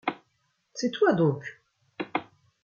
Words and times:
C’est 0.73 0.89
toi 0.89 1.13
donc! 1.13 1.61